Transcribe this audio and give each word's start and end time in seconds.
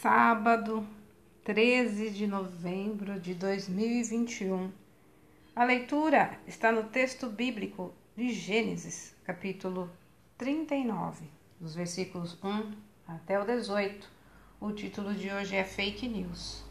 sábado, 0.00 0.86
13 1.42 2.10
de 2.10 2.24
novembro 2.24 3.18
de 3.18 3.34
2021. 3.34 4.70
A 5.56 5.64
leitura 5.64 6.38
está 6.46 6.70
no 6.70 6.84
texto 6.84 7.28
bíblico 7.28 7.92
de 8.16 8.32
Gênesis, 8.32 9.12
capítulo 9.24 9.90
39, 10.36 11.24
dos 11.58 11.74
versículos 11.74 12.38
1 12.44 12.74
até 13.08 13.40
o 13.40 13.44
18. 13.44 14.08
O 14.60 14.70
título 14.70 15.12
de 15.14 15.32
hoje 15.32 15.56
é 15.56 15.64
Fake 15.64 16.06
News. 16.06 16.62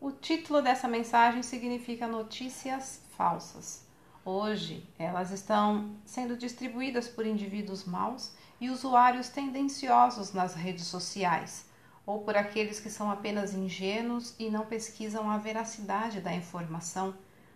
O 0.00 0.10
título 0.10 0.60
dessa 0.60 0.88
mensagem 0.88 1.44
significa 1.44 2.08
Notícias 2.08 3.00
Falsas. 3.16 3.85
Hoje, 4.28 4.84
elas 4.98 5.30
estão 5.30 5.94
sendo 6.04 6.36
distribuídas 6.36 7.06
por 7.06 7.24
indivíduos 7.24 7.84
maus 7.84 8.32
e 8.60 8.68
usuários 8.68 9.28
tendenciosos 9.28 10.32
nas 10.32 10.52
redes 10.52 10.86
sociais, 10.86 11.64
ou 12.04 12.22
por 12.22 12.36
aqueles 12.36 12.80
que 12.80 12.90
são 12.90 13.08
apenas 13.08 13.54
ingênuos 13.54 14.34
e 14.36 14.50
não 14.50 14.66
pesquisam 14.66 15.30
a 15.30 15.38
veracidade 15.38 16.20
da 16.20 16.34
informação 16.34 17.14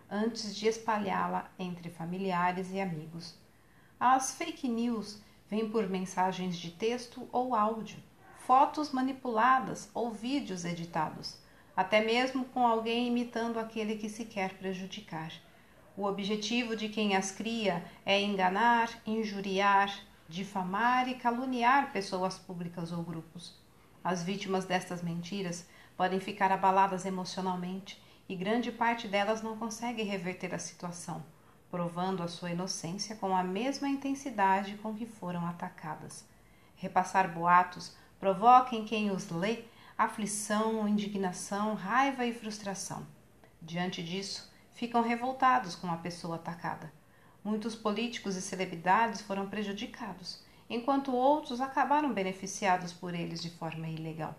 antes 0.09 0.55
de 0.55 0.65
espalhá-la 0.65 1.51
entre 1.59 1.89
familiares 1.89 2.71
e 2.71 2.79
amigos. 2.79 3.35
As 3.99 4.31
fake 4.31 4.69
news 4.69 5.21
vêm 5.49 5.69
por 5.69 5.89
mensagens 5.89 6.55
de 6.55 6.71
texto 6.71 7.27
ou 7.33 7.53
áudio, 7.53 7.99
fotos 8.47 8.93
manipuladas 8.93 9.89
ou 9.93 10.09
vídeos 10.09 10.63
editados, 10.63 11.35
até 11.75 11.99
mesmo 11.99 12.45
com 12.45 12.65
alguém 12.65 13.07
imitando 13.07 13.59
aquele 13.59 13.97
que 13.97 14.07
se 14.07 14.23
quer 14.23 14.53
prejudicar. 14.53 15.33
O 15.97 16.05
objetivo 16.05 16.75
de 16.75 16.87
quem 16.87 17.15
as 17.15 17.31
cria 17.31 17.83
é 18.05 18.19
enganar, 18.21 18.89
injuriar, 19.05 19.93
difamar 20.27 21.09
e 21.09 21.15
caluniar 21.15 21.91
pessoas 21.91 22.37
públicas 22.37 22.91
ou 22.91 23.03
grupos. 23.03 23.53
As 24.03 24.23
vítimas 24.23 24.65
destas 24.65 25.03
mentiras 25.03 25.67
podem 25.97 26.19
ficar 26.19 26.51
abaladas 26.51 27.05
emocionalmente 27.05 28.01
e 28.29 28.35
grande 28.35 28.71
parte 28.71 29.07
delas 29.07 29.41
não 29.41 29.57
consegue 29.57 30.01
reverter 30.03 30.55
a 30.55 30.59
situação, 30.59 31.23
provando 31.69 32.23
a 32.23 32.27
sua 32.27 32.51
inocência 32.51 33.15
com 33.15 33.35
a 33.35 33.43
mesma 33.43 33.89
intensidade 33.89 34.75
com 34.77 34.95
que 34.95 35.05
foram 35.05 35.45
atacadas. 35.45 36.25
Repassar 36.75 37.33
boatos 37.33 37.95
provoca 38.19 38.75
em 38.75 38.85
quem 38.85 39.11
os 39.11 39.29
lê 39.29 39.65
aflição, 39.97 40.87
indignação, 40.87 41.75
raiva 41.75 42.25
e 42.25 42.33
frustração. 42.33 43.05
Diante 43.61 44.01
disso, 44.01 44.50
ficam 44.71 45.01
revoltados 45.01 45.75
com 45.75 45.91
a 45.91 45.97
pessoa 45.97 46.35
atacada 46.35 46.91
Muitos 47.43 47.73
políticos 47.73 48.35
e 48.35 48.41
celebridades 48.41 49.19
foram 49.21 49.49
prejudicados, 49.49 50.43
enquanto 50.69 51.11
outros 51.11 51.59
acabaram 51.59 52.13
beneficiados 52.13 52.93
por 52.93 53.15
eles 53.15 53.41
de 53.41 53.49
forma 53.49 53.87
ilegal. 53.87 54.35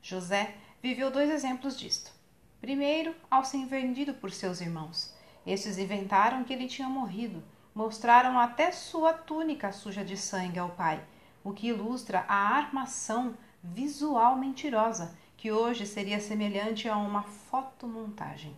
José 0.00 0.54
viveu 0.82 1.10
dois 1.10 1.28
exemplos 1.28 1.78
disto. 1.78 2.10
Primeiro, 2.58 3.14
ao 3.30 3.44
ser 3.44 3.66
vendido 3.66 4.14
por 4.14 4.30
seus 4.32 4.62
irmãos. 4.62 5.14
Estes 5.46 5.76
inventaram 5.76 6.42
que 6.42 6.52
ele 6.54 6.66
tinha 6.66 6.88
morrido, 6.88 7.42
mostraram 7.74 8.38
até 8.38 8.72
sua 8.72 9.12
túnica 9.12 9.70
suja 9.70 10.02
de 10.02 10.16
sangue 10.16 10.58
ao 10.58 10.70
pai, 10.70 11.04
o 11.44 11.52
que 11.52 11.68
ilustra 11.68 12.24
a 12.26 12.56
armação 12.56 13.36
visual 13.62 14.34
mentirosa, 14.36 15.14
que 15.36 15.52
hoje 15.52 15.84
seria 15.84 16.20
semelhante 16.20 16.88
a 16.88 16.96
uma 16.96 17.22
fotomontagem. 17.22 18.56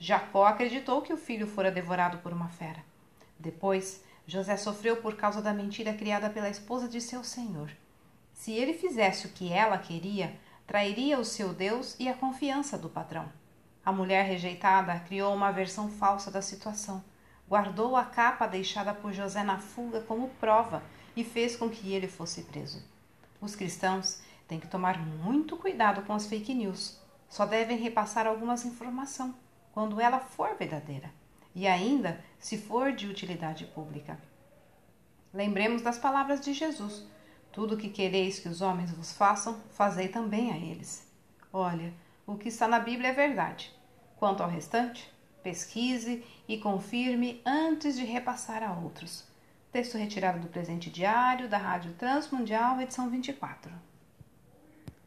Jacó 0.00 0.46
acreditou 0.46 1.02
que 1.02 1.12
o 1.12 1.16
filho 1.16 1.46
fora 1.46 1.72
devorado 1.72 2.18
por 2.18 2.32
uma 2.32 2.48
fera. 2.48 2.84
Depois, 3.36 4.04
José 4.26 4.56
sofreu 4.56 4.98
por 4.98 5.16
causa 5.16 5.42
da 5.42 5.52
mentira 5.52 5.92
criada 5.92 6.30
pela 6.30 6.48
esposa 6.48 6.88
de 6.88 7.00
seu 7.00 7.24
senhor. 7.24 7.70
Se 8.32 8.52
ele 8.52 8.74
fizesse 8.74 9.26
o 9.26 9.30
que 9.30 9.52
ela 9.52 9.76
queria, 9.76 10.38
trairia 10.66 11.18
o 11.18 11.24
seu 11.24 11.52
Deus 11.52 11.96
e 11.98 12.08
a 12.08 12.14
confiança 12.14 12.78
do 12.78 12.88
patrão. 12.88 13.28
A 13.84 13.90
mulher 13.90 14.24
rejeitada 14.24 15.00
criou 15.00 15.34
uma 15.34 15.50
versão 15.50 15.90
falsa 15.90 16.30
da 16.30 16.42
situação, 16.42 17.02
guardou 17.48 17.96
a 17.96 18.04
capa 18.04 18.46
deixada 18.46 18.94
por 18.94 19.12
José 19.12 19.42
na 19.42 19.58
fuga 19.58 20.02
como 20.02 20.28
prova 20.40 20.82
e 21.16 21.24
fez 21.24 21.56
com 21.56 21.68
que 21.68 21.92
ele 21.92 22.06
fosse 22.06 22.42
preso. 22.42 22.84
Os 23.40 23.56
cristãos 23.56 24.20
têm 24.46 24.60
que 24.60 24.68
tomar 24.68 24.98
muito 24.98 25.56
cuidado 25.56 26.02
com 26.02 26.12
as 26.12 26.26
fake 26.26 26.54
news. 26.54 27.00
Só 27.28 27.44
devem 27.44 27.76
repassar 27.76 28.26
algumas 28.26 28.64
informações 28.64 29.34
quando 29.78 30.00
ela 30.00 30.18
for 30.18 30.56
verdadeira 30.56 31.08
e 31.54 31.64
ainda 31.64 32.20
se 32.36 32.58
for 32.58 32.90
de 32.90 33.06
utilidade 33.06 33.64
pública. 33.64 34.18
Lembremos 35.32 35.82
das 35.82 35.96
palavras 35.96 36.40
de 36.40 36.52
Jesus: 36.52 37.06
Tudo 37.52 37.76
o 37.76 37.78
que 37.78 37.88
quereis 37.88 38.40
que 38.40 38.48
os 38.48 38.60
homens 38.60 38.90
vos 38.90 39.12
façam, 39.12 39.60
fazei 39.70 40.08
também 40.08 40.50
a 40.50 40.56
eles. 40.56 41.08
Olha, 41.52 41.94
o 42.26 42.36
que 42.36 42.48
está 42.48 42.66
na 42.66 42.80
Bíblia 42.80 43.10
é 43.10 43.12
verdade. 43.12 43.72
Quanto 44.16 44.42
ao 44.42 44.50
restante, 44.50 45.08
pesquise 45.44 46.24
e 46.48 46.58
confirme 46.58 47.40
antes 47.46 47.96
de 47.96 48.04
repassar 48.04 48.64
a 48.64 48.72
outros. 48.72 49.28
Texto 49.70 49.96
retirado 49.96 50.40
do 50.40 50.48
presente 50.48 50.90
diário 50.90 51.48
da 51.48 51.56
Rádio 51.56 51.92
Transmundial, 51.92 52.80
edição 52.80 53.08
24. 53.08 53.70